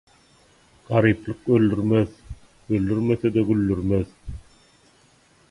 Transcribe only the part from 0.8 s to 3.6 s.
Garyplyk öldürmez, öldürmese-de